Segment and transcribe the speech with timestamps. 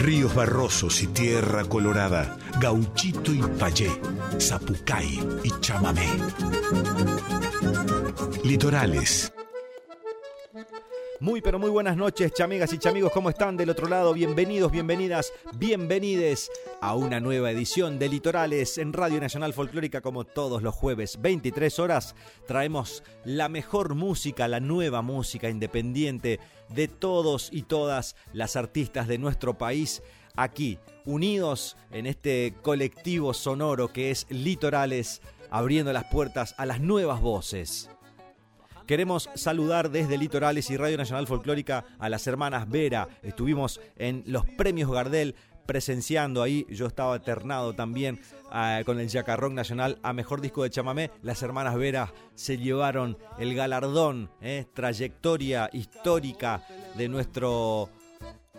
[0.00, 3.90] Ríos barrosos y tierra colorada, gauchito y payé,
[4.40, 6.08] zapucay y chamamé.
[8.42, 9.30] Litorales.
[11.20, 14.14] Muy pero muy buenas noches, chamigas y chamigos, ¿cómo están del otro lado?
[14.14, 20.62] Bienvenidos, bienvenidas, bienvenides a una nueva edición de Litorales en Radio Nacional Folclórica como todos
[20.62, 22.14] los jueves, 23 horas.
[22.46, 26.40] Traemos la mejor música, la nueva música independiente
[26.70, 30.02] de todos y todas las artistas de nuestro país
[30.36, 37.20] aquí, unidos en este colectivo sonoro que es Litorales, abriendo las puertas a las nuevas
[37.20, 37.90] voces.
[38.90, 43.06] Queremos saludar desde Litorales y Radio Nacional Folclórica a las hermanas Vera.
[43.22, 49.54] Estuvimos en los premios Gardel presenciando ahí, yo estaba eternado también ah, con el Yacarrón
[49.54, 51.12] Nacional a Mejor Disco de Chamamé.
[51.22, 57.90] Las hermanas Vera se llevaron el galardón, eh, trayectoria histórica de nuestro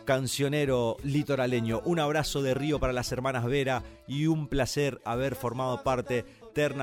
[0.06, 1.82] cancionero litoraleño.
[1.86, 6.26] Un abrazo de río para las hermanas Vera y un placer haber formado parte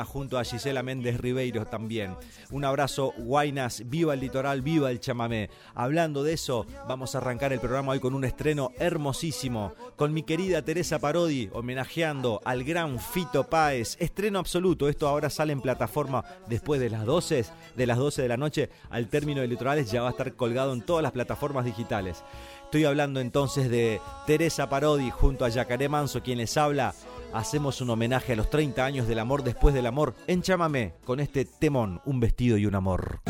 [0.07, 2.17] junto a Gisela Méndez Ribeiro también.
[2.51, 5.51] Un abrazo, Guainas, viva el litoral, viva el chamamé.
[5.75, 10.23] Hablando de eso, vamos a arrancar el programa hoy con un estreno hermosísimo, con mi
[10.23, 13.97] querida Teresa Parodi, homenajeando al gran Fito Páez.
[14.01, 17.45] Estreno absoluto, esto ahora sale en plataforma después de las 12,
[17.77, 20.73] de las 12 de la noche, al término de litorales ya va a estar colgado
[20.73, 22.25] en todas las plataformas digitales.
[22.65, 26.95] Estoy hablando entonces de Teresa Parodi junto a Yacaré Manso, quien les habla
[27.33, 31.21] hacemos un homenaje a los 30 años del amor después del amor en Chamamé con
[31.21, 33.21] este temón, un vestido y un amor.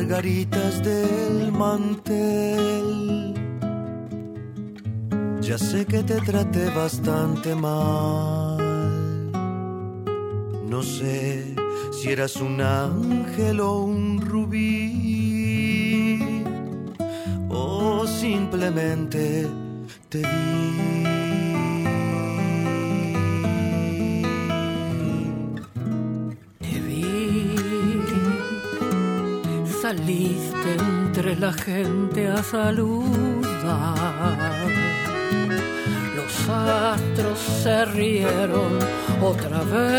[0.00, 3.34] Margaritas del mantel.
[5.42, 8.56] Ya sé que te traté bastante mal.
[10.68, 11.54] No sé
[11.92, 15.34] si eras un ángel o un rubí.
[17.50, 19.46] O simplemente
[20.08, 21.19] te vi
[29.90, 33.96] saliste entre la gente a saludar.
[36.14, 38.78] Los astros se rieron
[39.20, 39.90] otra vez.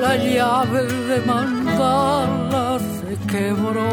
[0.00, 3.90] La llave de mandala se quebró.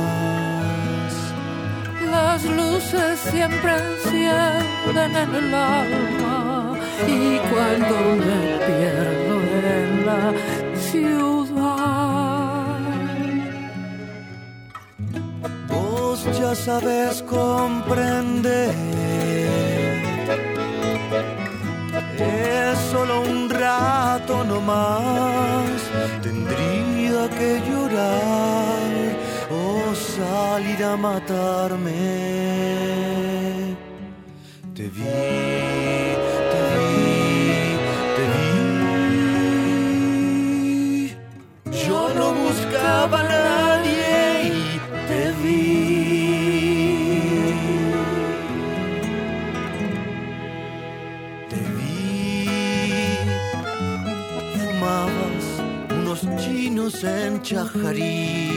[2.09, 6.77] Las luces siempre encienden en el alma
[7.07, 9.35] y cuando me pierdo
[9.79, 10.33] en la
[10.89, 11.21] ciudad.
[15.67, 18.70] Vos ya sabes comprender.
[23.81, 25.79] Rato no más
[26.21, 28.89] tendría que llorar
[29.61, 29.61] o
[30.17, 32.01] salir a matarme.
[34.75, 35.13] Te vi,
[36.53, 36.99] te vi,
[38.15, 38.51] te vi.
[41.85, 43.19] Yo no buscaba
[56.89, 58.49] en Chajarí.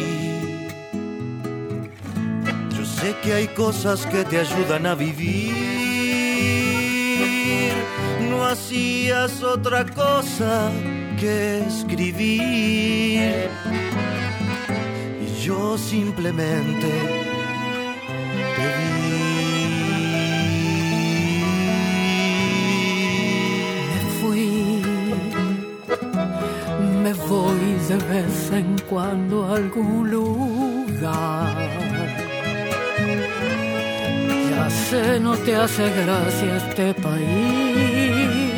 [2.76, 5.52] Yo sé que hay cosas que te ayudan a vivir.
[8.30, 10.70] No hacías otra cosa
[11.20, 13.50] que escribir.
[15.26, 16.88] Y yo simplemente
[18.56, 18.93] te vi.
[27.88, 31.54] de vez en cuando algún lugar.
[34.50, 38.54] Ya sé, no te hace gracia este país.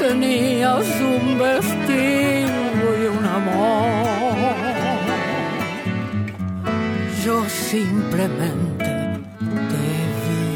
[0.00, 4.54] Tenías un vestido y un amor.
[7.22, 8.84] Yo simplemente
[9.72, 9.86] te
[10.22, 10.46] vi.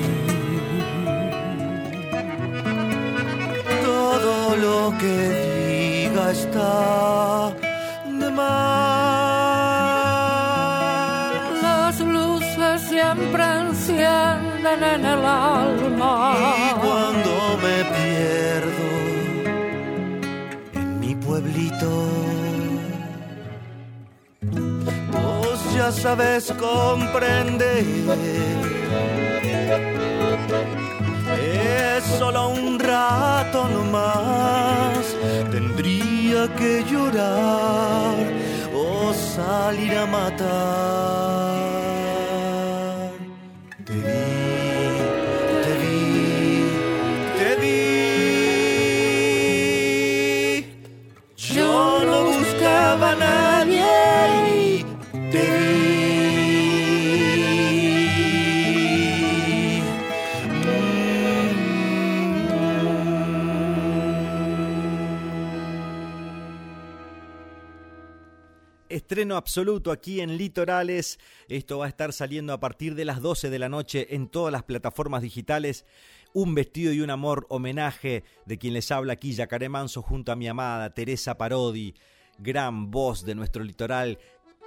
[3.85, 5.50] Todo lo que
[6.29, 7.53] está
[8.07, 8.51] de más.
[11.63, 16.35] Las luces siempre encienden en el alma.
[16.37, 17.33] Y cuando
[17.65, 18.89] me pierdo
[20.75, 21.91] en mi pueblito,
[25.13, 27.85] vos ya sabes comprender.
[31.61, 35.17] Es solo un rato nomás,
[35.51, 38.17] tendría que llorar
[38.75, 41.90] o salir a matar.
[69.37, 71.19] Absoluto aquí en Litorales.
[71.49, 74.53] Esto va a estar saliendo a partir de las 12 de la noche en todas
[74.53, 75.85] las plataformas digitales.
[76.33, 80.37] Un vestido y un amor homenaje de quien les habla aquí, Yacaré Manso, junto a
[80.37, 81.95] mi amada Teresa Parodi,
[82.39, 84.19] gran voz de nuestro litoral,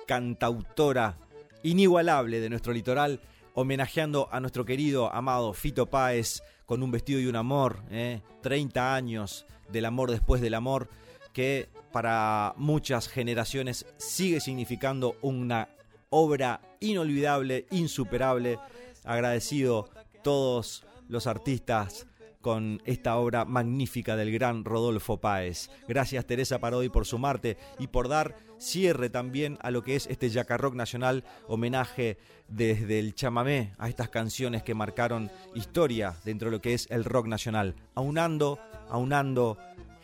[0.06, 1.18] cantautora
[1.64, 3.22] inigualable de nuestro litoral,
[3.54, 8.22] homenajeando a nuestro querido, amado Fito Páez con un vestido y un amor, ¿eh?
[8.42, 10.90] 30 años del amor después del amor,
[11.34, 15.70] que para muchas generaciones sigue significando una
[16.10, 18.60] obra inolvidable, insuperable.
[19.04, 19.90] Agradecido
[20.24, 22.08] todos los artistas
[22.44, 25.70] con esta obra magnífica del gran Rodolfo Páez.
[25.88, 30.30] Gracias Teresa Parodi por sumarte y por dar cierre también a lo que es este
[30.30, 32.18] Yacarrock Nacional, homenaje
[32.50, 37.06] desde el chamamé a estas canciones que marcaron historia dentro de lo que es el
[37.06, 38.60] rock nacional, aunando,
[38.90, 39.58] aunando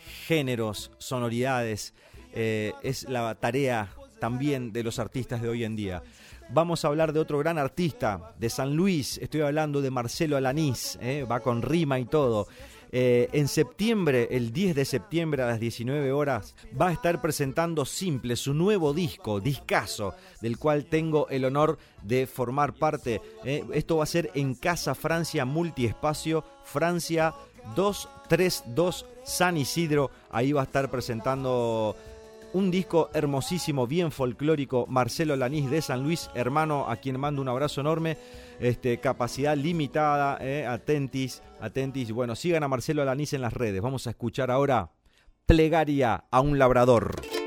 [0.10, 1.94] géneros, sonoridades,
[2.34, 3.90] eh, es la tarea
[4.20, 6.04] también de los artistas de hoy en día.
[6.52, 10.98] Vamos a hablar de otro gran artista de San Luis, estoy hablando de Marcelo Alanís,
[11.02, 12.48] eh, va con rima y todo.
[12.92, 17.86] Eh, en septiembre, el 10 de septiembre a las 19 horas, va a estar presentando
[17.86, 23.22] Simple, su nuevo disco, discazo, del cual tengo el honor de formar parte.
[23.44, 27.36] Esto va a ser en Casa Francia Multiespacio, Francia
[27.76, 30.12] 232 San Isidro.
[30.30, 31.96] Ahí va a estar presentando
[32.54, 37.50] un disco hermosísimo, bien folclórico, Marcelo Lanís de San Luis, hermano, a quien mando un
[37.50, 38.18] abrazo enorme.
[38.60, 42.12] Este, capacidad limitada, eh, atentis, atentis.
[42.12, 43.82] Bueno, sigan a Marcelo Lanís en las redes.
[43.82, 44.92] Vamos a escuchar ahora
[45.46, 47.39] Plegaria a un labrador.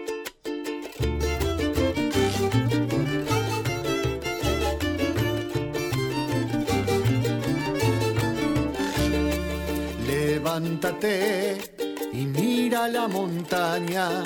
[10.53, 11.57] Levántate
[12.13, 14.23] y mira la montaña,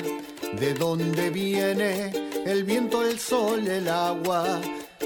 [0.59, 2.11] de donde viene
[2.45, 4.59] el viento, el sol, el agua.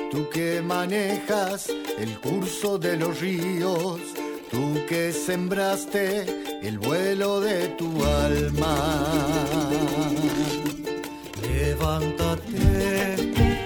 [0.09, 1.69] Tú que manejas
[2.00, 4.01] el curso de los ríos,
[4.50, 6.25] tú que sembraste
[6.63, 8.75] el vuelo de tu alma.
[11.53, 13.15] Levántate,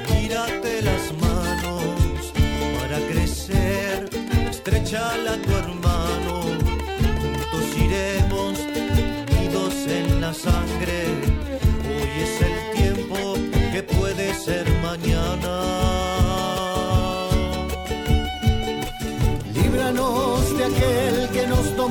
[0.10, 2.34] tírate las manos
[2.81, 4.10] para crecer,
[4.50, 5.75] estrechala a tu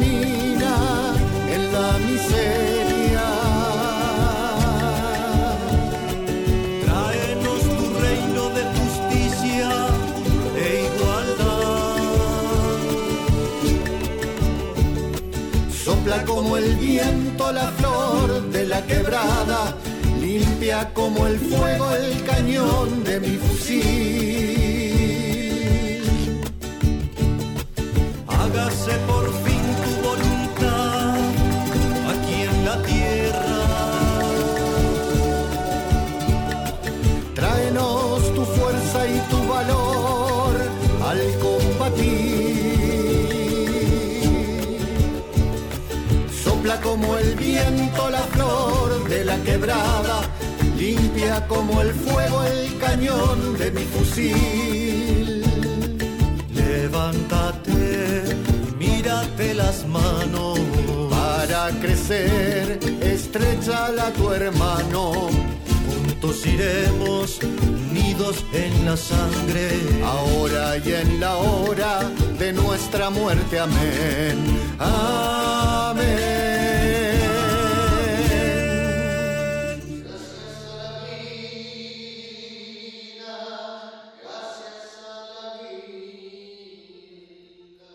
[0.02, 3.26] en la miseria.
[6.84, 9.70] Tráenos tu reino de justicia
[10.56, 12.78] e igualdad.
[15.84, 19.76] Sopla como el viento la flor de la quebrada,
[20.20, 23.94] limpia como el fuego el cañón de mi fusil.
[28.26, 29.23] Hágase por
[46.84, 50.20] como el viento la flor de la quebrada,
[50.78, 55.42] limpia como el fuego el cañón de mi fusil.
[56.52, 58.36] Levántate,
[58.78, 60.60] mírate las manos.
[61.10, 65.30] Para crecer, estrechala a tu hermano.
[65.88, 69.70] Juntos iremos unidos en la sangre.
[70.04, 73.58] ahora y en la hora de nuestra muerte.
[73.58, 74.36] Amén.
[74.78, 76.73] Amén.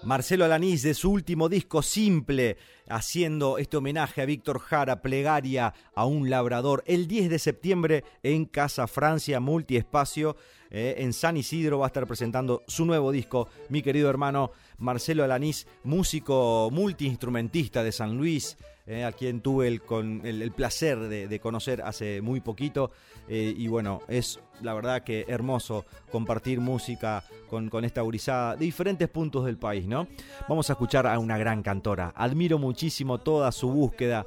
[0.09, 6.05] Marcelo Alanís de su último disco Simple, haciendo este homenaje a Víctor Jara, Plegaria a
[6.05, 10.35] un labrador, el 10 de septiembre en Casa Francia, multiespacio.
[10.71, 15.23] Eh, en San Isidro va a estar presentando su nuevo disco, mi querido hermano Marcelo
[15.23, 18.57] Alanís, músico multiinstrumentista de San Luis,
[18.89, 22.89] eh, a quien tuve el, con, el, placer de, conocer hace muy poquito.
[23.27, 28.65] Eh, y bueno, es la verdad que hermoso compartir música con, con esta gurizada de
[28.65, 30.07] diferentes puntos del país, ¿no?
[30.47, 32.13] Vamos a escuchar a una gran cantora.
[32.15, 34.25] Admiro muchísimo toda su búsqueda,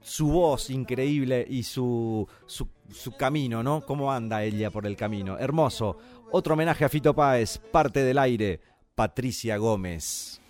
[0.00, 3.82] su voz increíble y su, su, su, camino, ¿no?
[3.82, 5.38] Cómo anda ella por el camino.
[5.38, 5.98] Hermoso.
[6.32, 8.60] Otro homenaje a Fito Páez, parte del aire,
[8.94, 10.40] Patricia Gómez.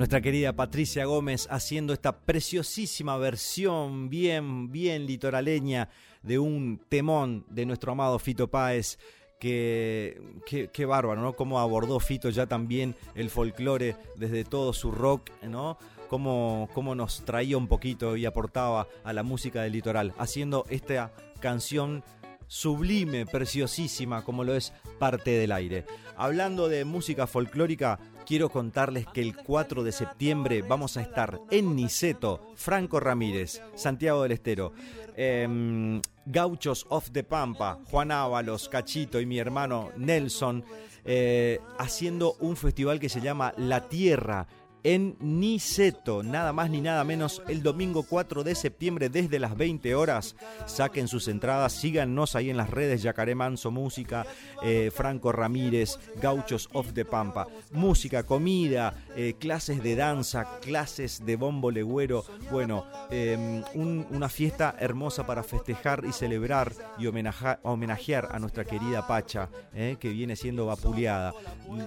[0.00, 5.90] Nuestra querida Patricia Gómez haciendo esta preciosísima versión bien, bien litoraleña
[6.22, 8.98] de un temón de nuestro amado Fito Páez.
[9.38, 11.34] Que, qué bárbaro, ¿no?
[11.34, 15.76] Cómo abordó Fito ya también el folclore desde todo su rock, ¿no?
[16.08, 21.12] Cómo, cómo nos traía un poquito y aportaba a la música del litoral, haciendo esta
[21.40, 22.02] canción
[22.50, 25.84] sublime, preciosísima, como lo es parte del aire.
[26.16, 31.76] Hablando de música folclórica, quiero contarles que el 4 de septiembre vamos a estar en
[31.76, 34.72] Niceto, Franco Ramírez, Santiago del Estero.
[35.16, 40.64] Em, Gauchos of the Pampa, Juan Ábalos, Cachito y mi hermano Nelson,
[41.04, 44.46] eh, haciendo un festival que se llama La Tierra
[44.84, 49.94] en Niceto, nada más ni nada menos, el domingo 4 de septiembre desde las 20
[49.94, 50.36] horas.
[50.66, 54.26] Saquen sus entradas, síganos ahí en las redes Yacaré Manso Música,
[54.62, 57.46] eh, Franco Ramírez, Gauchos of the Pampa.
[57.72, 62.24] Música, comida, eh, clases de danza, clases de bombo legüero.
[62.50, 69.48] Bueno, em, una fiesta hermosa para festejar y celebrar y homenajear, a nuestra querida Pacha,
[69.74, 71.34] eh, que viene siendo vapuleada.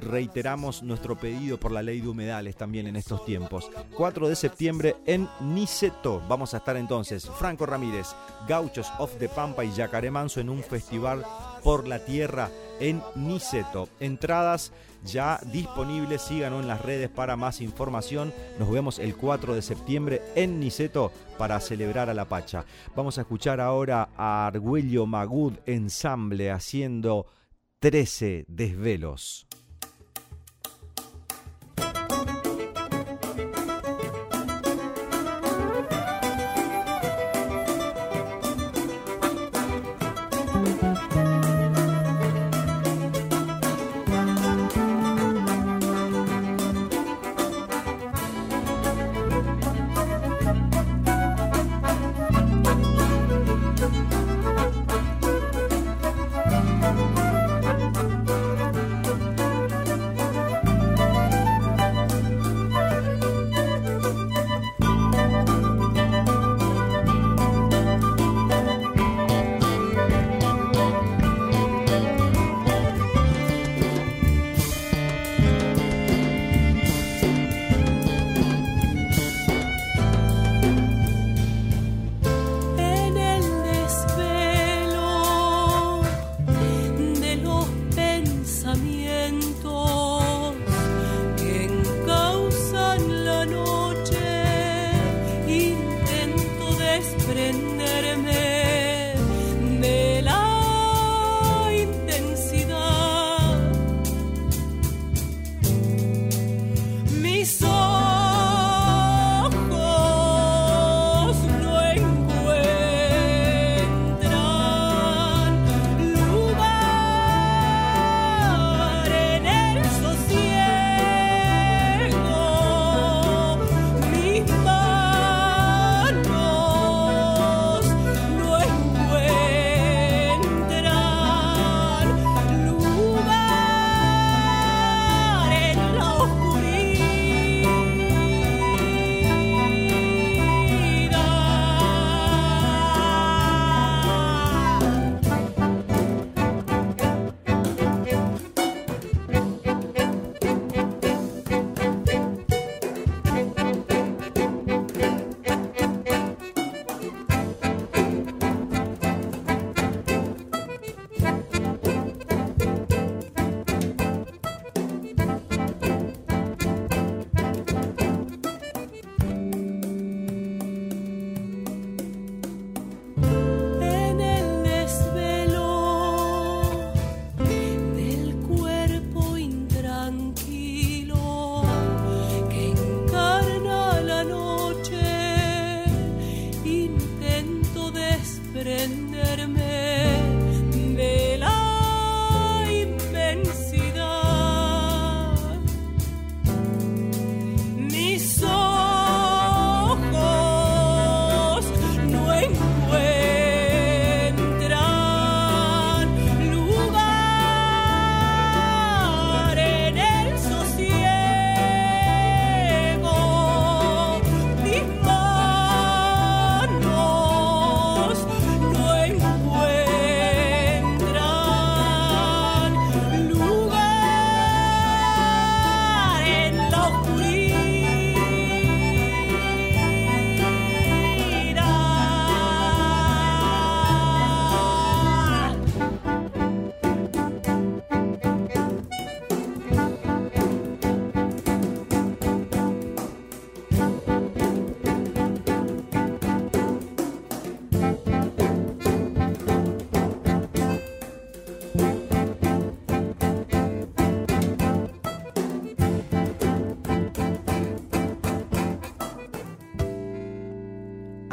[0.01, 3.69] Reiteramos nuestro pedido por la ley de humedales también en estos tiempos.
[3.95, 6.21] 4 de septiembre en Niceto.
[6.27, 8.07] Vamos a estar entonces Franco Ramírez,
[8.47, 11.25] Gauchos of the Pampa y Yacaré Manso en un festival
[11.63, 12.49] por la tierra
[12.79, 13.89] en Niceto.
[13.99, 14.71] Entradas
[15.03, 18.33] ya disponibles, síganos en las redes para más información.
[18.59, 22.65] Nos vemos el 4 de septiembre en Niceto para celebrar a la Pacha.
[22.95, 27.27] Vamos a escuchar ahora a Argüello Magud Ensamble haciendo
[27.79, 29.45] 13 desvelos.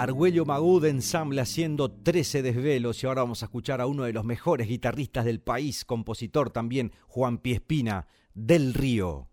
[0.01, 4.25] Argüello Magud ensamble haciendo 13 desvelos y ahora vamos a escuchar a uno de los
[4.25, 9.29] mejores guitarristas del país, compositor también, Juan Piespina, del Río.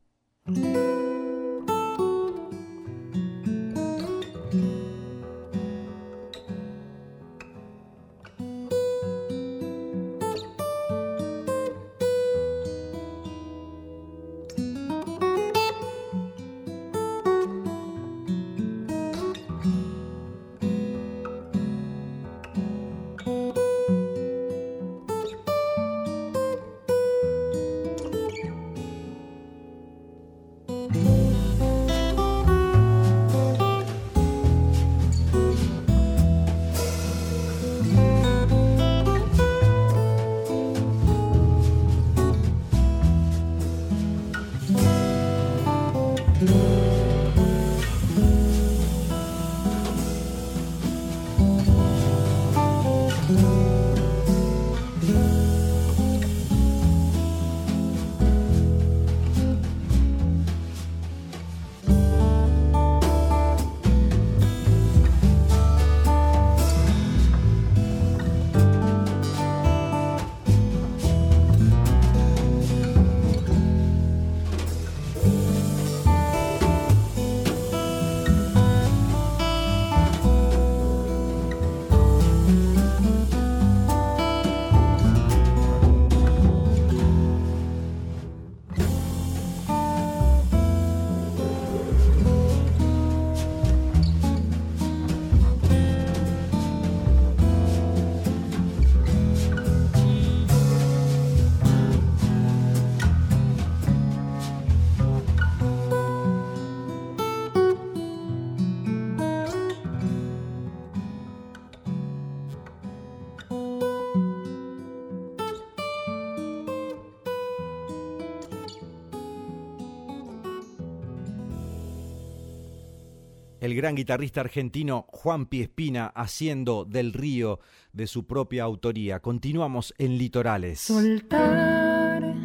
[123.87, 127.61] Gran guitarrista argentino Juan Piespina haciendo del río
[127.93, 129.21] de su propia autoría.
[129.21, 130.81] Continuamos en Litorales.
[130.81, 132.35] Soltar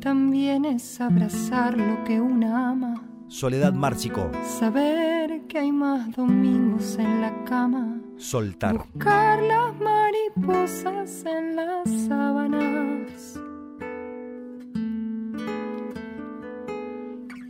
[0.00, 3.06] también es abrazar lo que una ama.
[3.28, 4.30] Soledad Márcico.
[4.58, 8.00] Saber que hay más domingos en la cama.
[8.16, 8.78] Soltar.
[8.78, 13.38] Buscar las mariposas en las sábanas.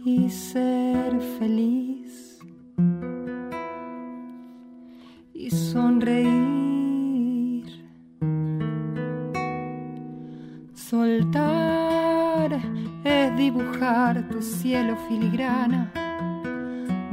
[0.05, 1.98] Y ser feliz
[5.51, 6.39] sonreír.
[10.75, 12.59] Soltar
[13.05, 15.93] es dibujar tu cielo filigrana,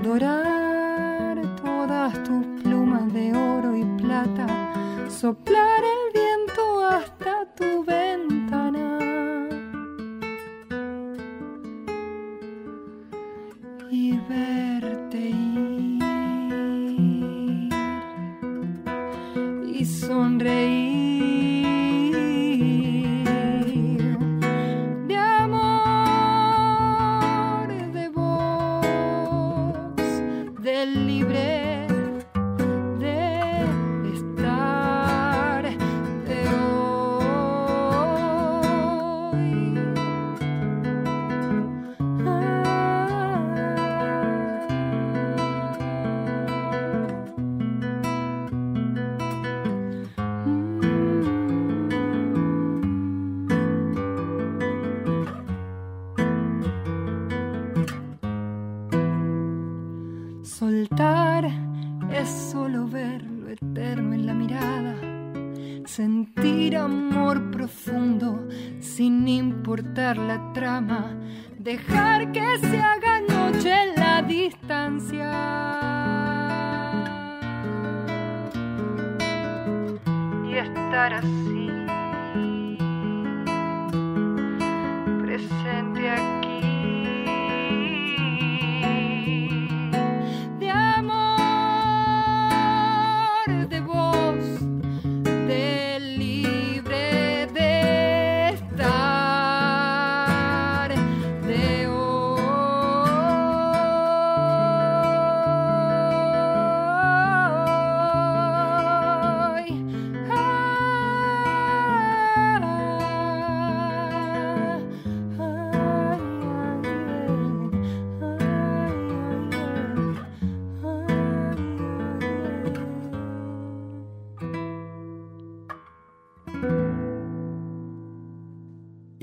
[0.02, 4.48] dorar todas tus plumas de oro y plata,
[5.10, 8.35] soplar el viento hasta tu ventana.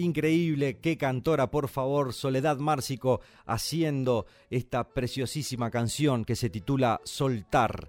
[0.03, 7.89] Increíble, qué cantora, por favor, Soledad Márcico, haciendo esta preciosísima canción que se titula Soltar.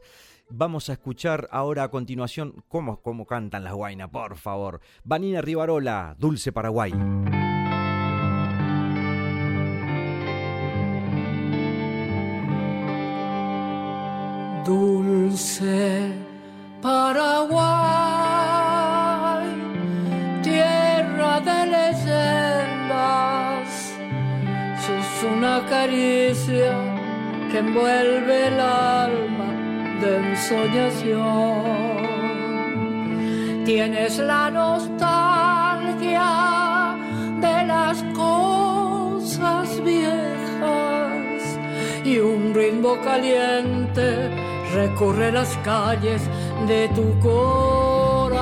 [0.49, 4.81] Vamos a escuchar ahora a continuación cómo, cómo cantan las guainas, por favor.
[5.03, 6.91] Vanina Rivarola, Dulce Paraguay.
[14.65, 16.02] Dulce
[27.53, 29.49] que envuelve el alma
[30.01, 31.61] de ensoñación.
[33.63, 36.31] Tienes la nostalgia
[37.39, 41.41] de las cosas viejas
[42.03, 44.31] y un ritmo caliente
[44.73, 46.23] recorre las calles
[46.67, 48.33] de tu corazón.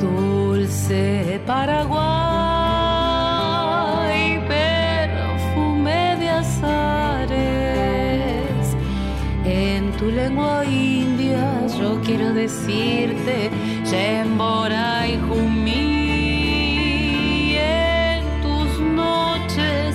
[0.00, 2.17] Dulce Paraguay,
[12.38, 13.50] decirte,
[13.84, 16.76] Shembora y Jumí,
[17.56, 19.94] en tus noches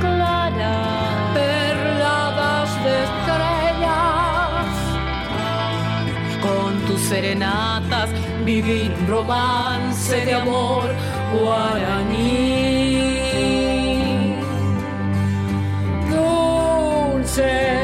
[0.00, 4.70] claras, perladas de estrellas,
[6.40, 8.08] con tus serenatas
[8.46, 10.88] vivir un romance de amor
[11.38, 12.72] guaraní.
[16.10, 17.81] Dulce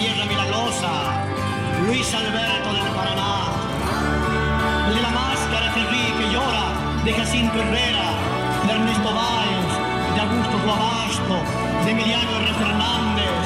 [0.00, 0.92] tierra milagrosa,
[1.84, 3.52] Luis Alberto del Paraná,
[4.94, 6.72] de la máscara que ríe que llora,
[7.04, 8.08] de Jacinto Herrera,
[8.66, 9.68] de Ernesto Báez,
[10.14, 11.36] de Augusto Guabasto,
[11.84, 12.54] de Emiliano R.
[12.54, 13.44] Fernández,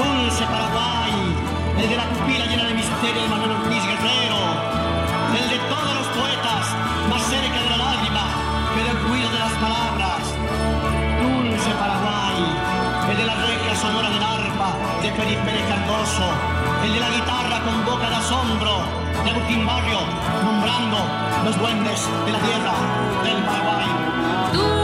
[0.00, 1.12] Dulce Paraguay,
[1.82, 4.40] el de la pupila llena de misterio de Manuel Ortiz Guerrero,
[5.36, 6.64] el de todos los poetas
[7.12, 8.24] más cerca de la lágrima
[8.72, 10.20] que del ruido de las palabras.
[11.20, 12.40] Dulce Paraguay,
[13.10, 14.29] el de la regia sonora del arpa
[15.02, 16.24] de Felipe Pérez Cardoso,
[16.84, 18.82] el de la guitarra con boca de asombro
[19.24, 20.00] de Agustín Barrio,
[20.44, 20.98] nombrando
[21.44, 22.72] los duendes de la tierra
[23.24, 24.79] del Paraguay.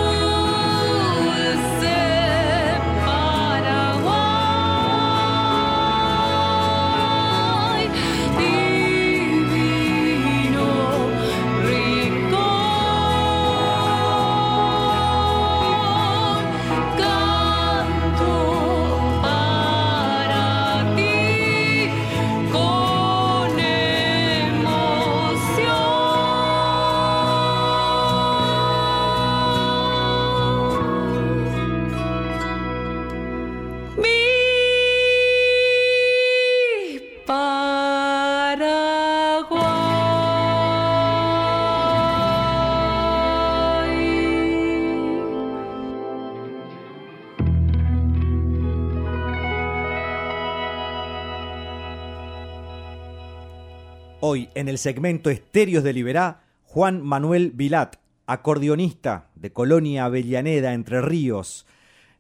[54.29, 57.95] Hoy, en el segmento Estéreos de Liberá, Juan Manuel Vilat,
[58.27, 61.65] acordeonista de Colonia Avellaneda, Entre Ríos,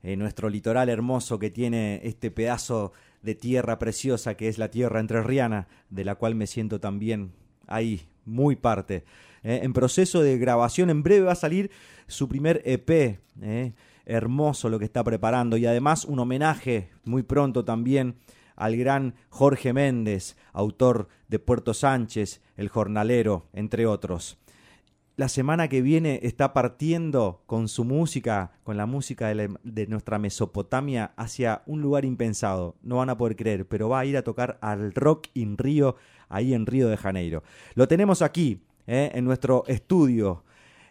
[0.04, 2.92] eh, nuestro litoral hermoso que tiene este pedazo
[3.22, 7.32] de tierra preciosa que es la tierra entrerriana, de la cual me siento también
[7.66, 9.02] ahí, muy parte.
[9.42, 11.72] Eh, en proceso de grabación, en breve va a salir
[12.06, 13.72] su primer EP, eh,
[14.04, 18.14] hermoso lo que está preparando, y además un homenaje muy pronto también
[18.56, 24.38] al gran Jorge Méndez, autor de Puerto Sánchez, El Jornalero, entre otros.
[25.18, 31.12] la semana que viene está partiendo con su música, con la música de, nuestra Mesopotamia,
[31.16, 32.76] hacia un lugar impensado.
[32.82, 35.96] No van a poder creer, pero va a ir a tocar al Rock in Río,
[36.28, 37.42] ahí en Río de Janeiro.
[37.74, 40.44] Lo tenemos aquí, eh, en nuestro estudio,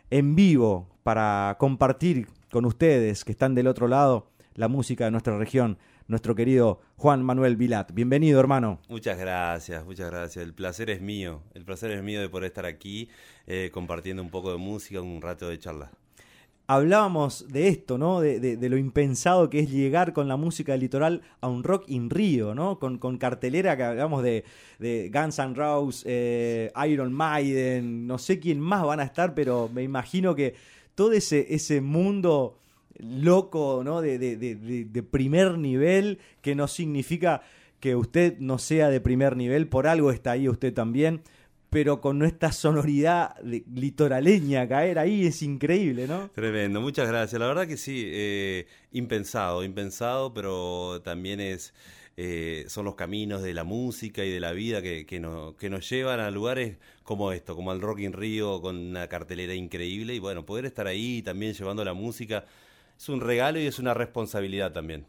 [0.10, 5.38] en vivo, para compartir con ustedes que están del otro lado la música de nuestra
[5.38, 7.91] región nuestro querido Juan Manuel Vilat.
[7.94, 8.80] Bienvenido, hermano.
[8.89, 10.46] Muchas gracias, muchas gracias.
[10.46, 11.41] El placer es mío.
[11.54, 13.10] El placer es mío de poder estar aquí
[13.48, 15.91] eh, compartiendo un poco de música, un rato de charla.
[16.68, 18.22] Hablábamos de esto, ¿no?
[18.22, 22.10] De, lo impensado que es llegar con la música del litoral a un rock in
[22.10, 22.80] Río, ¿no?
[22.80, 24.44] Con, cartelera que hablamos de,
[25.13, 29.84] Guns N' Roses, eh, Iron Maiden, no sé quién más van a estar, pero me
[29.84, 30.56] imagino que
[30.96, 32.58] todo ese, ese mundo
[32.97, 34.01] loco, ¿no?
[34.01, 37.41] De, de, de, primer nivel, que no significa
[37.79, 41.21] que usted no sea de primer nivel, por algo está ahí usted también,
[41.69, 46.29] pero con esta sonoridad litoraleña, caer ahí es increíble, ¿no?
[46.34, 47.39] Tremendo, muchas gracias.
[47.39, 51.73] La verdad que sí, eh, impensado, impensado, pero también es...
[52.17, 55.21] Eh, son los caminos de la música y de la vida que, que,
[55.60, 59.53] que nos llevan a lugares como esto, como el Rock in Rio, con una cartelera
[59.53, 60.15] increíble.
[60.15, 62.45] Y bueno, poder estar ahí también llevando la música
[62.97, 65.05] es un regalo y es una responsabilidad también.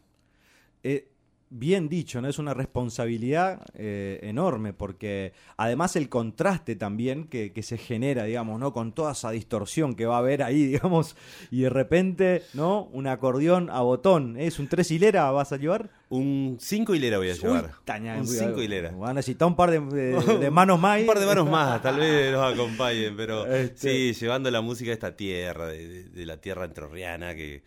[0.83, 1.09] Eh,
[1.49, 2.27] bien dicho, ¿no?
[2.27, 8.73] Es una responsabilidad eh, enorme, porque además el contraste también que, se genera, digamos, ¿no?
[8.73, 11.15] Con toda esa distorsión que va a haber ahí, digamos,
[11.51, 12.83] y de repente, ¿no?
[12.91, 14.37] Un acordeón a botón.
[14.37, 15.89] ¿Es un tres hilera vas a llevar?
[16.09, 17.73] Un cinco hilera voy a llevar.
[18.17, 18.91] un cinco hilera.
[18.91, 21.01] Van a necesitar un par de, manos más.
[21.01, 24.13] un par de manos más, tal vez nos acompañen, pero este.
[24.13, 27.63] sí, llevando la música de esta tierra, de, de la tierra entrerriana que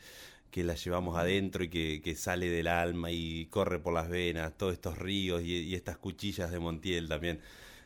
[0.50, 4.72] que la llevamos adentro y que, sale del alma y corre por las venas, todos
[4.72, 7.40] estos ríos y, estas cuchillas de Montiel también.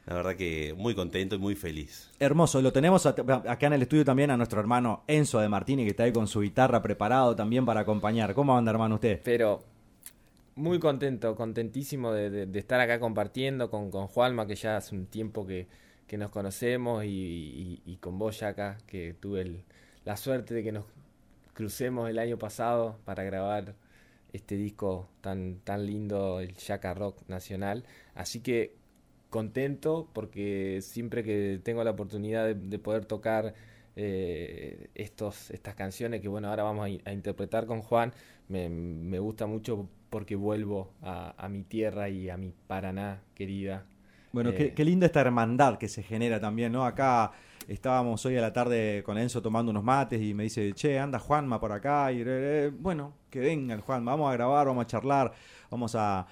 [0.07, 2.11] La verdad que muy contento y muy feliz.
[2.19, 5.91] Hermoso, lo tenemos acá en el estudio también a nuestro hermano Enzo de Martini, que
[5.91, 8.35] está ahí con su guitarra preparado también para acompañar.
[8.35, 9.21] ¿Cómo anda, hermano, usted?
[9.25, 9.65] Pero
[10.57, 15.47] muy contento, contentísimo de, estar acá compartiendo con, con, Juanma, que ya hace un tiempo
[15.47, 15.67] que,
[16.17, 19.65] nos conocemos, y, con vos, ya acá, que tuve
[20.05, 20.85] la suerte de que nos
[21.55, 23.75] crucemos el año pasado para grabar
[24.33, 27.85] este disco tan, tan lindo, el Shaka Rock Nacional.
[28.15, 28.75] Así que
[29.31, 33.55] contento porque siempre que tengo la oportunidad de, poder tocar
[33.97, 38.13] eh, estos, estas canciones que bueno, ahora vamos a, interpretar con Juan,
[38.49, 43.87] me, me, gusta mucho porque vuelvo a, a, mi tierra y a mi Paraná querida.
[44.33, 46.85] Bueno, qué, eh, qué linda esta hermandad que se genera también, ¿no?
[46.85, 47.33] Acá
[47.69, 51.19] Estábamos hoy a la tarde con Enzo tomando unos mates y me dice, che, anda
[51.19, 52.13] Juanma por acá.
[52.13, 52.23] Y
[52.71, 55.33] bueno, que venga el Juanma, vamos a grabar, vamos a charlar,
[55.71, 56.27] vamos a,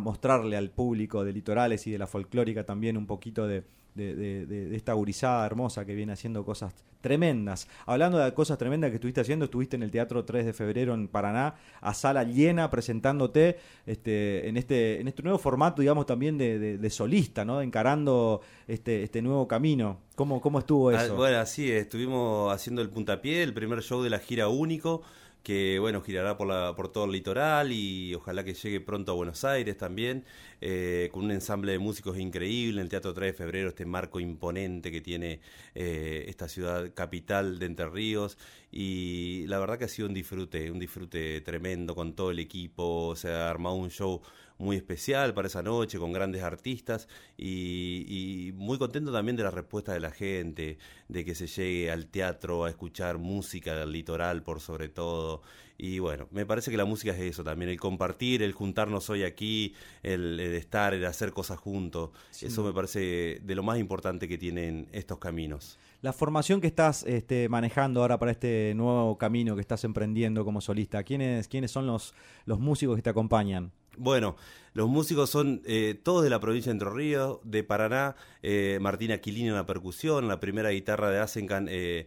[0.00, 3.62] mostrarle al público de litorales y de la folclórica también un poquito de,
[3.98, 7.68] de, esta gurizada hermosa que viene haciendo cosas tremendas.
[7.86, 11.08] Hablando de cosas tremendas que estuviste haciendo, estuviste en el Teatro 3 de Febrero en
[11.08, 16.90] Paraná, a sala llena, presentándote este, en, este, en este nuevo formato, digamos, también de,
[16.90, 17.60] solista, ¿no?
[17.60, 19.98] Encarando este, este nuevo camino.
[20.14, 21.14] ¿Cómo, cómo estuvo ah, eso?
[21.14, 25.02] bueno, así, estuvimos haciendo el puntapié, el primer show de la gira único
[25.42, 29.14] que bueno, girará por, la, por todo el litoral y ojalá que llegue pronto a
[29.14, 30.24] Buenos Aires también,
[30.60, 34.90] eh, con un ensamble de músicos increíble, el Teatro 3 de Febrero, este marco imponente
[34.90, 35.40] que tiene
[35.74, 38.36] eh, esta ciudad capital de Entre Ríos,
[38.70, 43.14] y la verdad que ha sido un disfrute, un disfrute tremendo con todo el equipo,
[43.16, 44.20] se ha armado un show
[44.58, 49.92] muy especial para esa noche, con grandes artistas y, muy contento también de la respuesta
[49.92, 50.78] de la gente,
[51.08, 55.42] de que se llegue al teatro a escuchar música del litoral por sobre todo.
[55.80, 59.22] Y bueno, me parece que la música es eso también, el compartir, el juntarnos hoy
[59.22, 62.10] aquí, el, estar, el hacer cosas juntos.
[62.42, 65.78] Eso me parece de lo más importante que tienen estos caminos.
[66.00, 70.60] La formación que estás este, manejando ahora para este nuevo camino que estás emprendiendo como
[70.60, 72.12] solista, ¿quiénes, quiénes son los,
[72.44, 73.72] los músicos que te acompañan?
[73.98, 74.36] Bueno,
[74.74, 79.10] los músicos son eh, todos de la provincia de Entre Ríos, de Paraná, eh, Martín
[79.10, 82.06] Aquilino en la percusión, la primera guitarra de Asencan, eh,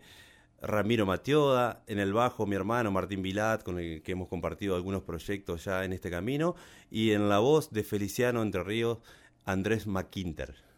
[0.62, 5.04] Ramiro Matioda, en el bajo mi hermano Martín Vilat, con el que hemos compartido algunos
[5.04, 6.56] proyectos ya en este camino,
[6.90, 9.00] y en la voz de Feliciano Entre Ríos,
[9.44, 10.71] Andrés McQuinter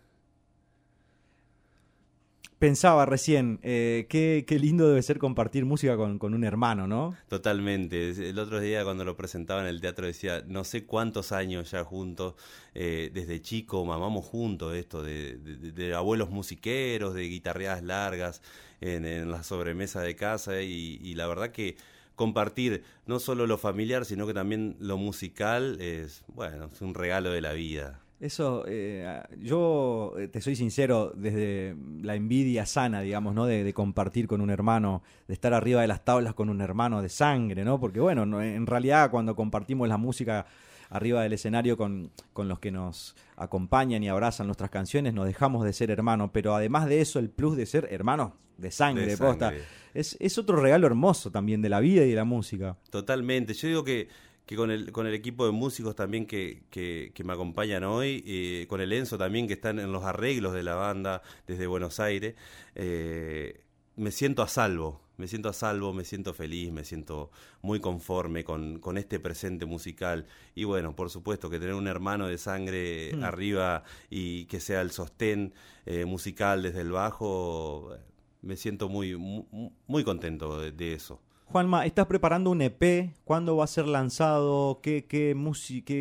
[2.64, 7.14] pensaba recién, eh, qué, lindo debe ser compartir música con, un hermano, ¿no?
[7.28, 8.12] Totalmente.
[8.30, 11.84] El otro día cuando lo presentaba en el teatro decía, no sé cuántos años ya
[11.84, 12.36] juntos,
[12.74, 18.42] eh, desde chico mamamos juntos esto, de, abuelos musiqueros, de guitarreadas largas
[18.80, 21.76] en, la sobremesa de casa y, la verdad que
[22.16, 27.30] compartir no solo lo familiar, sino que también lo musical es, bueno, es un regalo
[27.30, 28.03] de la vida.
[28.24, 33.46] Eso, eh, yo eh, te soy sincero, desde la envidia sana, digamos, ¿no?
[33.46, 37.10] De, compartir con un hermano, de estar arriba de las tablas con un hermano de
[37.10, 37.82] sangre, ¿no?
[37.82, 40.46] Porque bueno, en realidad cuando compartimos la música
[40.90, 45.66] arriba del escenario con, con los que nos acompañan y abrazan nuestras canciones, nos dejamos
[45.66, 49.18] de ser hermanos, pero además de eso, el plus de ser hermanos de sangre, de
[49.18, 49.54] posta,
[49.94, 52.78] es, es otro regalo hermoso también de la vida y de la música.
[52.90, 54.08] Totalmente, yo digo que
[54.46, 58.66] que con el, con el equipo de músicos también que, que, me acompañan hoy, eh,
[58.68, 62.36] con el Enzo también que están en los arreglos de la banda desde Buenos Aires,
[62.76, 63.62] eh,
[63.96, 67.32] me siento a salvo, me siento a salvo, me siento feliz, me siento
[67.62, 70.26] muy conforme con, con este presente musical.
[70.56, 73.24] Y bueno, por supuesto que tener un hermano de sangre mm.
[73.24, 75.54] arriba y que sea el sostén
[75.86, 77.96] eh, musical desde el bajo,
[78.42, 81.22] me siento muy, muy, contento de eso.
[81.54, 83.14] Juanma, ¿estás preparando un EP?
[83.26, 84.80] ¿Cuándo va a ser lanzado?
[84.82, 85.94] ¿Qué, qué música,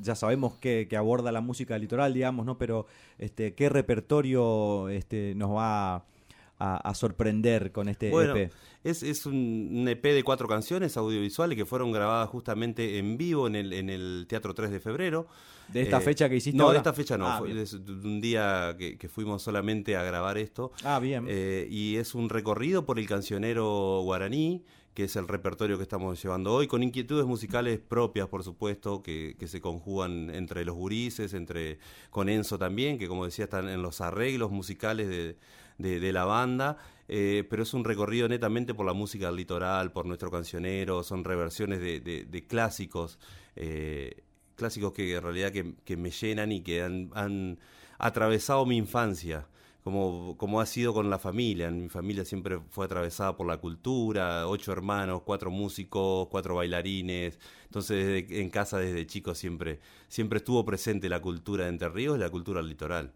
[0.00, 2.56] ya sabemos que, aborda la música litoral, digamos, ¿no?
[2.56, 2.86] Pero
[3.18, 6.04] este, ¿qué repertorio este, nos va
[6.60, 8.52] a, sorprender con este EP?
[8.84, 13.56] Es, es un, EP de cuatro canciones audiovisuales que fueron grabadas justamente en vivo en
[13.56, 15.26] el, en el Teatro 3 de febrero.
[15.66, 16.56] ¿De esta eh, fecha que hiciste?
[16.56, 17.26] No, de esta fecha no.
[17.26, 20.70] Ah, fue un día que, fuimos solamente a grabar esto.
[20.84, 21.26] Ah, bien.
[21.28, 24.62] Eh, y es un recorrido por el cancionero guaraní
[24.94, 29.36] que es el repertorio que estamos llevando hoy, con inquietudes musicales propias, por supuesto, que,
[29.46, 31.78] se conjugan entre los gurises, entre
[32.10, 35.36] con Enzo también, que como decía están en los arreglos musicales de,
[35.78, 36.76] de, la banda,
[37.08, 41.24] eh, pero es un recorrido netamente por la música del litoral, por nuestro cancionero, son
[41.24, 43.18] reversiones de, de clásicos,
[43.56, 44.22] eh,
[44.56, 47.58] clásicos que en realidad que, que, me llenan y que han
[47.98, 49.46] atravesado mi infancia
[49.82, 51.70] como, como ha sido con la familia.
[51.70, 57.38] Mi familia siempre fue atravesada por la cultura, ocho hermanos, cuatro músicos, cuatro bailarines.
[57.64, 62.20] Entonces en casa desde chico siempre, siempre estuvo presente la cultura de Entre Ríos y
[62.20, 63.12] la cultura litoral.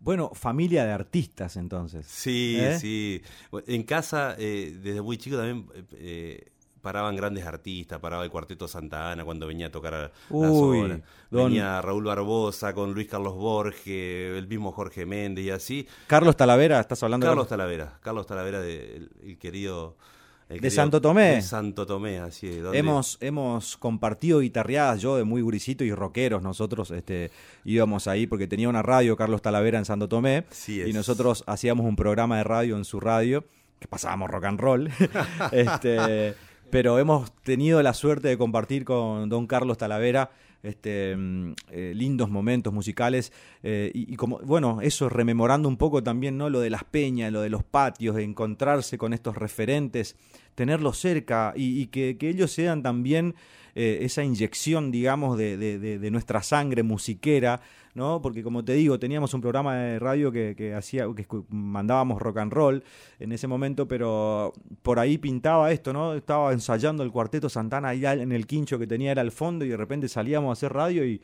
[0.00, 2.06] Bueno, familia de artistas entonces.
[2.06, 2.78] Sí, ¿Eh?
[2.78, 3.22] sí.
[3.66, 6.52] En casa, eh, desde muy chico también eh,
[6.84, 11.80] paraban grandes artistas, paraba el Cuarteto Santa Ana cuando venía a tocar a la Venía
[11.80, 15.88] Raúl Barbosa con Luis Carlos Borges, el mismo Jorge Méndez y así.
[16.06, 19.96] Carlos Talavera, estás hablando Carlos Talavera, Carlos Talavera, de, el, querido...
[20.48, 21.36] de Santo Tomé.
[21.36, 22.62] De Santo Tomé, así es.
[22.74, 27.30] Hemos, hemos compartido guitarreadas, yo de muy gurisito y rockeros, nosotros este,
[27.64, 31.96] íbamos ahí porque tenía una radio Carlos Talavera en Santo Tomé y nosotros hacíamos un
[31.96, 33.42] programa de radio en su radio
[33.80, 34.90] que pasábamos rock and roll.
[35.52, 36.34] este,
[36.74, 40.32] pero hemos tenido la suerte de compartir con don Carlos Talavera
[40.64, 46.36] este, mm, eh, lindos momentos musicales eh, y, como, bueno, eso rememorando un poco también,
[46.36, 46.50] ¿no?
[46.50, 50.16] Lo de las peñas, lo de los patios, de encontrarse con estos referentes,
[50.54, 53.34] tenerlos cerca y, que, que, ellos sean también
[53.74, 57.60] eh, esa inyección, digamos, de, de, nuestra sangre musiquera,
[57.94, 58.22] ¿no?
[58.22, 62.52] Porque como te digo, teníamos un programa de radio que, hacía, que mandábamos rock and
[62.52, 62.84] roll
[63.18, 64.52] en ese momento, pero
[64.82, 66.14] por ahí pintaba esto, ¿no?
[66.14, 69.68] Estaba ensayando el cuarteto Santana allá en el quincho que tenía era al fondo y
[69.68, 71.20] de repente salíamos a hacer radio y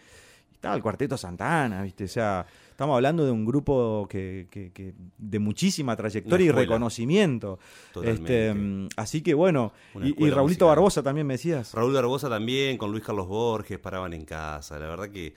[0.52, 2.04] estaba el cuarteto Santana, ¿viste?
[2.04, 2.44] O sea,
[2.80, 7.58] estamos hablando de un grupo que, que, de muchísima trayectoria y reconocimiento.
[8.02, 11.74] Este, mm, así que bueno, y, y, Raulito Barbosa también me decías.
[11.74, 14.78] Raúl Barbosa también, con Luis Carlos Borges, paraban en casa.
[14.78, 15.34] La verdad que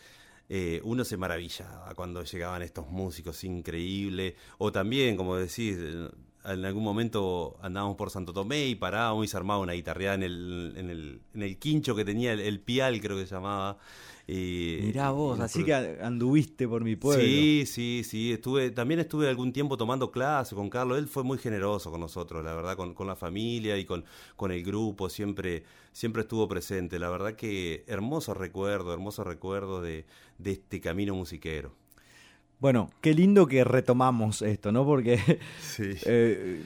[0.48, 4.36] eh, uno se maravillaba cuando llegaban estos músicos increíbles.
[4.58, 5.78] O también, como decís,
[6.46, 10.24] en algún momento andábamos por Santo Tomé y parábamos y se armaba una guitarreada en
[10.24, 13.78] el, en el, en el quincho que tenía el, pial, creo que se llamaba.
[14.28, 17.24] Y, Mirá vos, así que anduviste por mi pueblo.
[17.24, 18.32] Sí, sí, sí.
[18.34, 20.98] Estuve, también estuve algún tiempo tomando clases con Carlos.
[20.98, 24.52] Él fue muy generoso con nosotros, la verdad, con, con la familia y con, con
[24.52, 25.10] el grupo.
[25.10, 27.00] Siempre, siempre estuvo presente.
[27.00, 30.06] La verdad que hermoso recuerdo, hermoso recuerdo de,
[30.38, 31.83] de este camino musiquero.
[32.64, 34.86] Bueno, qué lindo que retomamos esto, ¿no?
[34.86, 35.20] Porque
[35.80, 36.64] eh,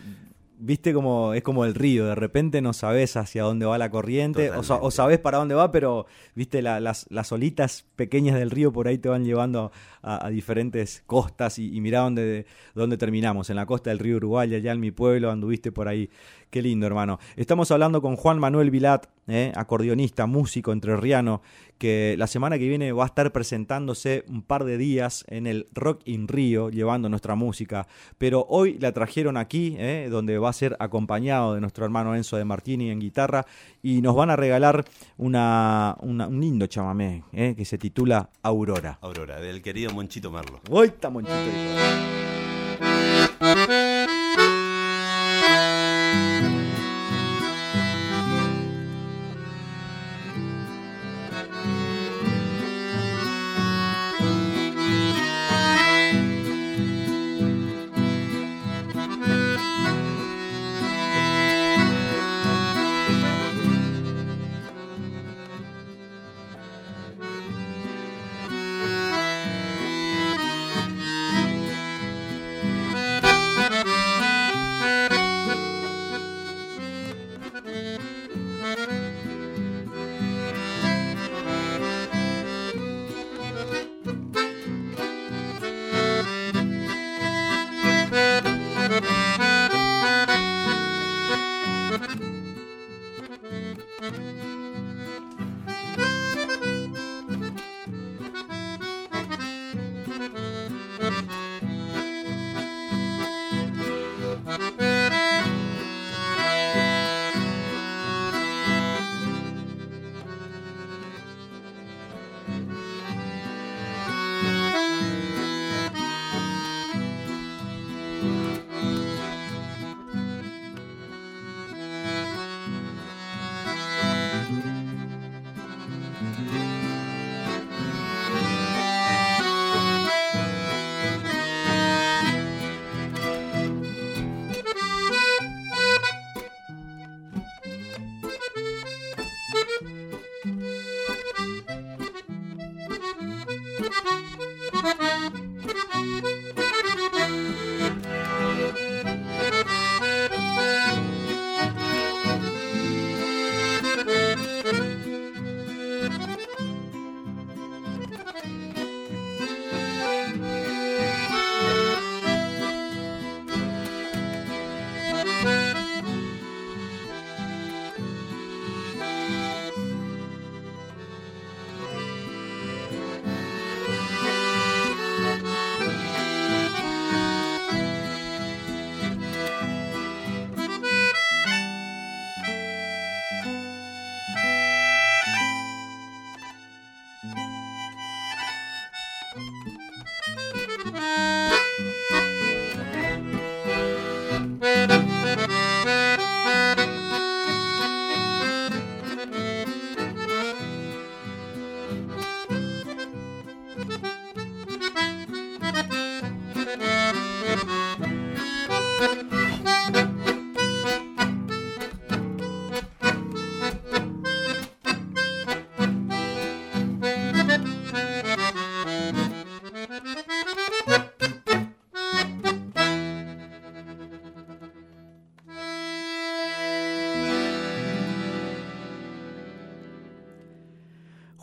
[0.59, 4.51] viste como es como el río, de repente no sabes hacia dónde va la corriente,
[4.51, 8.99] o, sabes para dónde va, pero viste las, las olitas pequeñas del río por ahí
[8.99, 9.71] te van llevando
[10.03, 12.45] a, diferentes costas y, y mirá dónde,
[12.75, 16.11] dónde terminamos, en la costa del río Uruguay, allá en mi pueblo, anduviste por ahí
[16.49, 17.19] Qué lindo, hermano.
[17.35, 21.41] Estamos hablando con Juan Manuel Vilat, eh, acordeonista, músico entrerriano,
[21.77, 25.67] que la semana que viene va a estar presentándose un par de días en el
[25.73, 27.85] Rock in Rio, llevando nuestra música.
[28.17, 32.37] Pero hoy la trajeron aquí, eh, donde va a ser acompañado de nuestro hermano Enzo
[32.37, 33.45] de Martini en guitarra,
[33.83, 34.85] y nos van a regalar
[35.17, 38.99] una, un lindo chamamé eh, que se titula Aurora.
[39.01, 40.61] Aurora, del querido Monchito Merlo.
[40.69, 42.26] Monchito.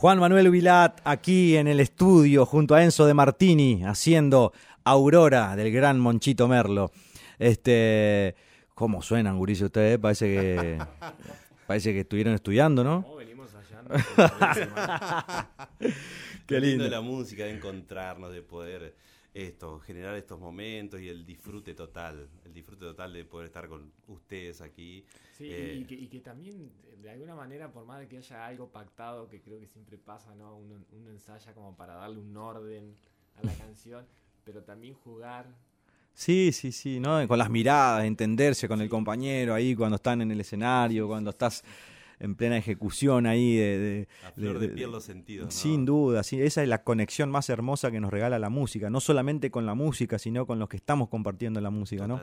[0.05, 4.53] Juan Manuel Vilat aquí en el estudio junto a Enzo de Martini haciendo
[4.85, 6.91] Aurora del gran Monchito Merlo.
[7.39, 8.35] Este,
[8.75, 9.99] ¿cómo suenan, Guricio, ustedes?
[9.99, 10.79] Parece que
[11.67, 13.01] parece que estuvieron estudiando, ¿no?
[13.01, 15.49] No, venimos allá.
[16.47, 16.85] Qué lindo.
[16.85, 18.95] de la música, de encontrarnos, de poder
[19.35, 23.93] esto, generar estos momentos y el disfrute total, el disfrute total de poder estar con
[24.07, 25.05] ustedes aquí.
[25.37, 26.71] Sí, Eh, y, que, y que también,
[27.03, 30.35] de alguna manera, por más de que haya algo pactado, que creo que siempre pasa,
[30.37, 30.57] ¿no?
[30.57, 32.95] Uno, uno ensaya como para darle un orden
[33.37, 34.07] a la canción,
[34.45, 35.47] pero también jugar.
[36.15, 37.27] Sí, sí, sí, ¿no?
[37.27, 41.65] Con las miradas, entenderse con el compañero ahí cuando están en el escenario, cuando estás
[42.25, 43.79] en plena ejecución ahí de...
[43.79, 45.51] de- A flor de piel los sentidos, ¿no?
[45.51, 49.01] Sin duda, sí, esa es la conexión más hermosa que nos regala la música, no
[49.01, 52.21] solamente con la música, sino con los que estamos compartiendo la música, ¿no?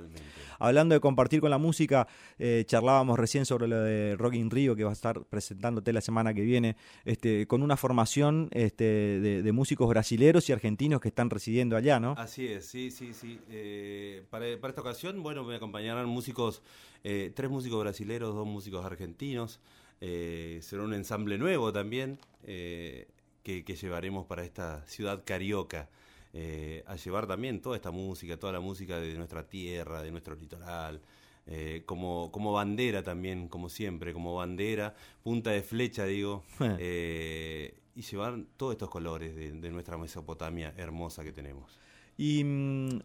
[0.60, 4.76] Hablando de compartir con la música, eh, charlábamos recién sobre lo de Rock in Rio,
[4.76, 6.76] que va a estar presentándote la semana que viene,
[7.06, 11.99] este, con una formación este, de, de músicos brasileros y argentinos que están residiendo allá,
[11.99, 12.14] ¿no?
[12.18, 13.39] Así es, sí, sí, sí.
[13.49, 16.62] Eh, para, para esta ocasión, bueno, me acompañarán músicos,
[17.04, 19.60] eh, tres músicos brasileros, dos músicos argentinos.
[20.02, 23.08] Eh, será un ensamble nuevo también eh,
[23.43, 25.89] que, que llevaremos para esta ciudad carioca.
[26.34, 30.34] eh, a llevar también toda esta música, toda la música de nuestra tierra, de nuestro
[30.36, 31.02] litoral,
[31.45, 36.43] eh, como, como bandera también, como siempre, como bandera, punta de flecha, digo,
[36.80, 41.78] eh, y llevar todos estos colores de, de nuestra Mesopotamia hermosa que tenemos.
[42.18, 42.99] Y mm,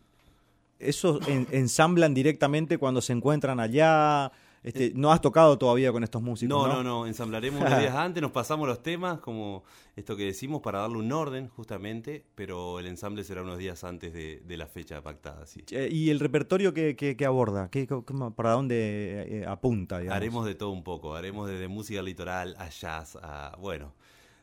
[0.78, 4.30] eso en- ensamblan directamente cuando se encuentran allá.
[4.66, 6.74] Este, no has tocado todavía con estos músicos, No, ¿no?
[6.74, 9.62] no, no, ensamblaremos unos días antes, nos pasamos los temas, como
[9.94, 14.12] esto que decimos, para darle un orden, justamente, pero el ensamble será unos días antes
[14.12, 15.62] de, de la fecha pactada, sí.
[15.70, 17.70] Eh, ¿Y el repertorio que, que- que aborda?
[17.70, 17.86] ¿Qué,
[18.34, 20.00] ¿Para dónde eh, apunta?
[20.00, 20.16] digamos?
[20.16, 23.94] Haremos de todo un poco, haremos desde música litoral a jazz, a, bueno,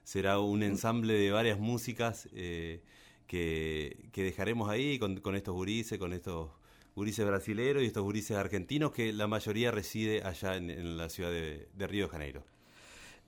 [0.06, 2.82] será un ensamble de varias músicas eh,
[3.28, 6.50] que, que dejaremos ahí con, con estos gurises, con estos
[6.96, 11.88] gurises brasileros y estos gurises argentinos, que la mayoría reside allá en, la ciudad de,
[11.88, 12.44] Río de Janeiro.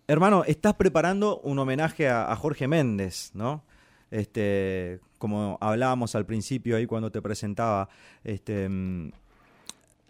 [0.08, 3.64] Hermano, estás preparando un homenaje a, Jorge Méndez, ¿no?
[4.12, 7.90] Este, como hablábamos al principio ahí cuando te presentaba,
[8.24, 9.12] este, mm,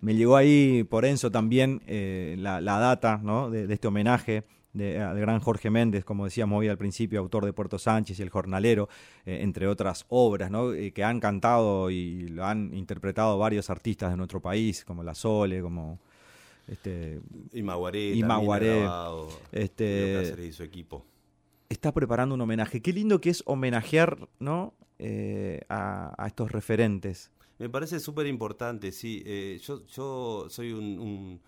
[0.02, 3.50] me llegó ahí por Enzo también eh, la, la data, ¿no?
[3.50, 4.44] De este homenaje
[4.76, 8.22] de- al gran Jorge Méndez, como decíamos hoy al principio, autor de Puerto Sánchez y
[8.22, 8.90] El Jornalero,
[9.26, 10.74] eh, entre otras obras, ¿no?
[10.74, 15.16] Eh, que han cantado y lo han interpretado varios artistas de nuestro país, como La
[15.16, 16.00] Sole, como
[16.68, 17.22] este,
[17.54, 21.06] Y Maguaré, Y Maguaré, grabado, este- y su equipo.
[21.70, 22.82] está preparando un homenaje.
[22.82, 24.74] Qué lindo que es homenajear, ¿no?
[25.00, 27.30] Eh, a, a estos referentes.
[27.60, 29.24] Me parece súper importante, sí.
[29.26, 31.42] Eh, yo, yo soy un, un-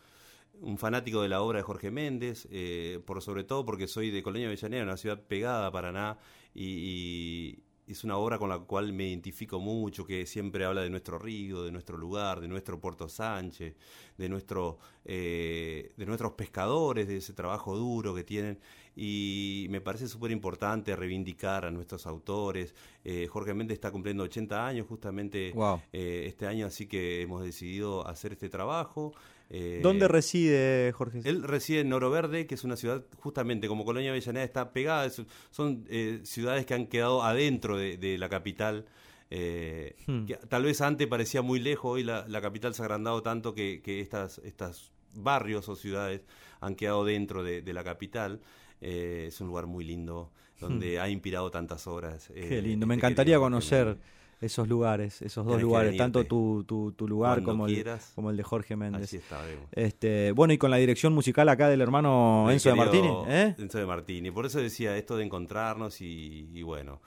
[0.61, 4.23] un fanático de la obra de Jorge Méndez, eh, por sobre todo porque soy de
[4.23, 6.17] Colonia Avellaneda, una ciudad pegada a Paraná,
[6.53, 10.89] y, y es una obra con la cual me identifico mucho, que siempre habla de
[10.89, 13.75] nuestro río, de nuestro lugar, de nuestro Puerto Sánchez,
[14.17, 18.59] de, nuestro, eh, de nuestros pescadores, de ese trabajo duro que tienen.
[18.93, 22.75] Y me parece súper importante reivindicar a nuestros autores.
[23.05, 25.81] Eh, Jorge Méndez está cumpliendo 80 años justamente Wow.
[25.93, 29.13] este año, así que hemos decidido hacer este trabajo.
[29.49, 31.21] Eh, ¿Dónde reside Jorge?
[31.23, 35.05] él reside en Noro Verde, que es una ciudad, justamente como Colonia Avellaneda está pegada,
[35.05, 35.21] es-
[35.51, 38.85] son eh, ciudades que han quedado adentro de, de la capital.
[39.29, 40.25] eh, Hmm.
[40.25, 43.53] que tal vez antes parecía muy lejos, hoy la, la capital se ha agrandado tanto
[43.53, 46.21] que, que estas, estas barrios o ciudades
[46.61, 48.39] han quedado dentro de, de la capital.
[48.79, 50.31] Es un lugar muy lindo,
[50.61, 52.29] donde ha inspirado tantas obras.
[52.29, 52.33] Hmm.
[52.35, 52.85] Qué lindo.
[52.87, 53.97] Me este encantaría querido Jorge conocer.
[54.39, 58.37] Esos lugares, esos dos lugares, tanto tu, tu, tu lugar Cuando como el, como el
[58.37, 59.03] de Jorge Méndez.
[59.03, 59.65] Así estaremos.
[59.71, 63.55] Este, bueno, y con la dirección musical acá del hermano Mi Enzo de Martini, ¿eh?
[63.57, 64.31] Enzo de Martini.
[64.31, 67.01] Por eso decía esto de encontrarnos y, y bueno,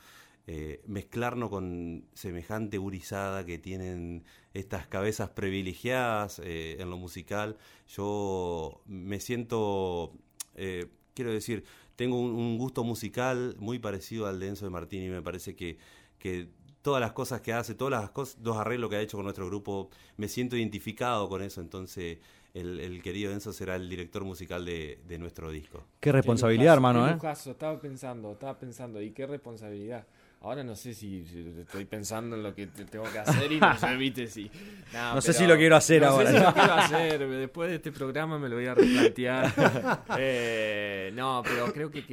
[0.46, 7.56] eh, mezclarnos con semejante gurizada que tienen estas cabezas privilegiadas eh, en lo musical.
[7.86, 10.12] Yo me siento,
[10.56, 11.62] eh, quiero decir,
[11.94, 15.08] tengo un, un gusto musical muy parecido al de Enzo de Martini.
[15.08, 15.78] Me parece que,
[16.18, 16.48] que
[16.82, 19.46] todas las cosas que hace, todas las cosas, los arreglos que ha hecho con nuestro
[19.46, 22.18] grupo, me siento identificado con eso, entonces
[22.54, 25.84] el, querido Enzo será el director musical de, nuestro disco.
[26.00, 27.18] Qué responsabilidad, hermano, ¿eh?
[27.46, 30.06] estaba pensando, estaba pensando, y qué responsabilidad.
[30.42, 31.22] Ahora no sé si,
[31.60, 34.50] estoy pensando en lo que tengo que hacer y no sé, viste, si...
[34.90, 36.30] no sé si lo quiero hacer ahora.
[36.30, 37.28] Sé si lo quiero hacer.
[37.28, 40.00] Después de este programa me lo voy a replantear.
[40.18, 42.04] Eh, no, pero creo que,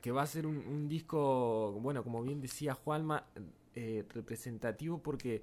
[0.00, 3.24] que, va a ser un, disco, bueno, como bien decía Juanma,
[3.76, 5.42] eh, representativo porque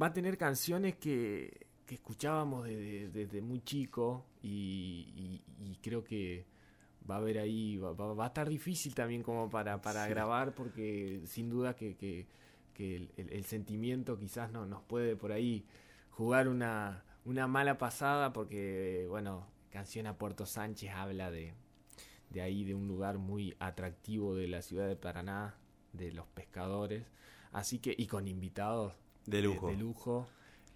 [0.00, 5.40] va a tener canciones que, escuchábamos desde, muy chico y
[5.80, 6.44] creo que
[7.08, 11.48] va a haber ahí, va, a estar difícil también como para, para grabar porque sin
[11.48, 12.26] duda que, que,
[13.16, 15.64] el, sentimiento quizás no, nos puede por ahí
[16.10, 21.54] jugar una, una mala pasada porque, bueno, Canción a Puerto Sánchez habla de,
[22.30, 25.56] de ahí, de un lugar muy atractivo de la ciudad de Paraná,
[25.98, 27.04] de los pescadores,
[27.52, 28.94] así que, y con invitados
[29.26, 29.68] de lujo.
[29.68, 30.28] de lujo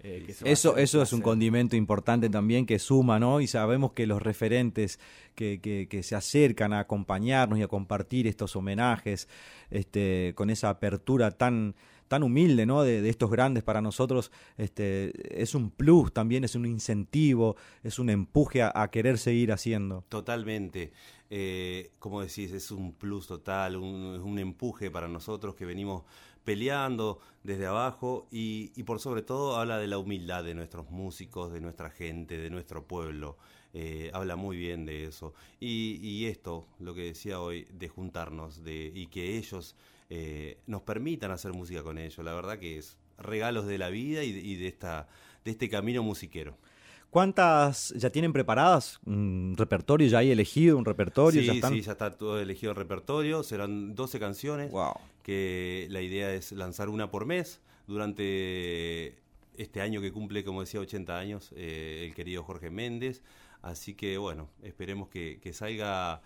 [0.04, 3.40] eh, eso eso es un condimento importante también que suma, ¿no?
[3.40, 4.98] Y sabemos que los referentes
[5.36, 9.28] que, que, se acercan a acompañarnos y a compartir estos homenajes
[9.70, 11.76] este, con esa apertura tan
[12.12, 12.82] tan humilde, ¿no?
[12.82, 15.12] De, estos grandes para nosotros, este,
[15.42, 20.04] es un plus también, es un incentivo, es un empuje a, querer seguir haciendo.
[20.10, 20.92] Totalmente.
[21.34, 26.04] Eh, como decís, es un plus total, un, un empuje para nosotros que venimos
[26.44, 31.60] peleando desde abajo y, por sobre todo habla de la humildad de nuestros músicos, de
[31.60, 33.36] nuestra gente, de nuestro pueblo.
[33.74, 35.34] Eh, habla muy bien de eso.
[35.60, 39.76] Y, esto, lo que decía hoy, de juntarnos de, y que ellos
[40.10, 44.22] eh, nos permitan hacer música con ellos, la verdad que es regalos de la vida
[44.22, 45.08] y de, esta,
[45.44, 46.58] de este camino musiquero.
[47.12, 48.98] ¿Cuántas ya tienen preparadas?
[49.04, 50.78] ¿Un repertorio ya hay elegido?
[50.78, 51.42] ¿Un repertorio?
[51.42, 53.42] Sí, ¿Ya sí, ya está todo elegido el repertorio.
[53.42, 54.70] Serán 12 canciones.
[54.70, 54.94] Wow.
[55.22, 59.18] Que la idea es lanzar una por mes durante
[59.58, 63.20] este año que cumple, como decía, 80 años, eh, el querido Jorge Méndez.
[63.60, 66.22] Así que, bueno, esperemos que, salga.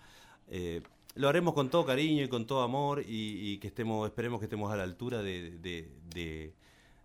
[0.47, 0.83] Eh,
[1.15, 4.71] lo haremos con todo cariño y con todo amor y, que estemos, esperemos que estemos
[4.71, 6.53] a la altura de, de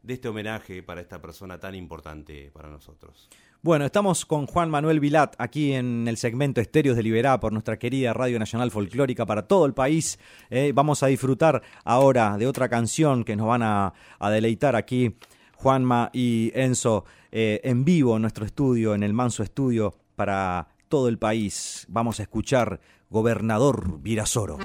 [0.07, 3.29] este homenaje para esta persona tan importante para nosotros.
[3.65, 7.79] Bueno, estamos con Juan Manuel Vilat aquí en el segmento Estéreos de Liberá por nuestra
[7.79, 10.19] querida Radio Nacional Folclórica para todo el país.
[10.51, 13.93] Eh, vamos a disfrutar ahora de otra canción que nos van a,
[14.33, 15.15] deleitar aquí
[15.55, 21.07] Juanma y Enzo eh, en vivo en nuestro estudio, en el Manso Estudio para todo
[21.07, 21.87] el país.
[21.89, 24.59] Vamos a escuchar Gobernador Virasoro.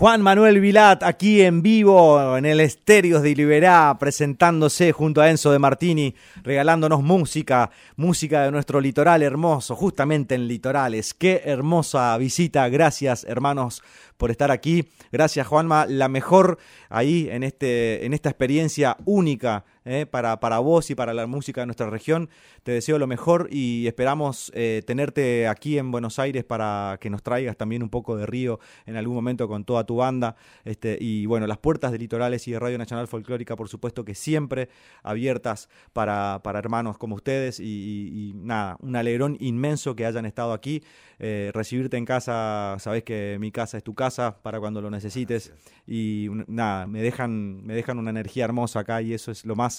[0.00, 5.52] Juan Manuel Vilat aquí en vivo en el Estéreos de Liberá, presentándose junto a Enzo
[5.52, 11.12] de Martini, regalándonos música, música de nuestro litoral hermoso, justamente en litorales.
[11.12, 13.82] Qué hermosa visita, gracias hermanos
[14.16, 14.88] por estar aquí.
[15.12, 16.56] Gracias Juanma, la mejor
[16.88, 21.62] ahí en, este, en esta experiencia única eh, para, para vos y para la música
[21.62, 22.28] de nuestra región.
[22.62, 27.22] Te deseo lo mejor y esperamos eh, tenerte aquí en Buenos Aires para que nos
[27.22, 30.36] traigas también un poco de río en algún momento con toda tu banda.
[30.64, 34.14] Este, y bueno, las puertas de Litorales y de Radio Nacional Folclórica, por supuesto que
[34.14, 34.68] siempre
[35.02, 37.58] abiertas para, para hermanos como ustedes.
[37.60, 40.82] Y, nada, un alegrón inmenso que hayan estado aquí.
[41.22, 45.52] Eh, recibirte en casa, sabes que mi casa es tu casa para cuando lo necesites.
[45.86, 49.69] Y nada, me dejan, me dejan una energía hermosa acá y eso es lo más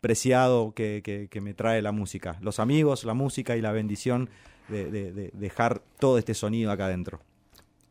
[0.00, 2.38] preciado que, me trae la música.
[2.40, 4.28] Los amigos, la música y la bendición
[4.68, 7.20] de, dejar todo este sonido acá adentro.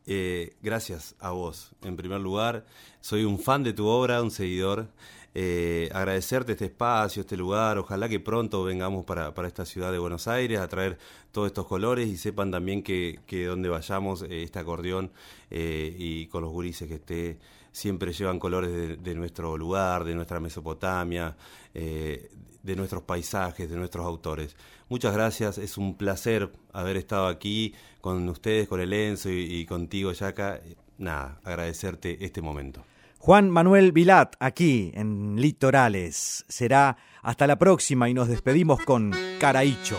[0.06, 2.64] Eh, gracias a vos, en primer lugar.
[3.00, 4.88] Soy un fan de tu obra, un seguidor.
[5.34, 7.76] Eh, agradecerte este espacio, este lugar.
[7.76, 10.98] Ojalá que pronto vengamos para, esta ciudad de Buenos Aires a traer
[11.30, 15.12] todos estos colores y sepan también que, que donde vayamos, eh, este acordeón
[15.50, 17.38] y con los gurises que esté
[17.72, 21.36] siempre llevan colores de, nuestro lugar, de nuestra Mesopotamia,
[21.74, 22.30] eh,
[22.62, 24.56] de nuestros paisajes, de nuestros autores.
[24.88, 30.12] Muchas gracias, es un placer haber estado aquí con ustedes, con el Enzo y, contigo,
[30.12, 30.60] Yaka.
[30.98, 32.82] Nada, agradecerte este momento.
[33.18, 36.44] Juan Manuel Vilat, aquí en Litorales.
[36.48, 39.98] Será hasta la próxima y nos despedimos con Caraícho.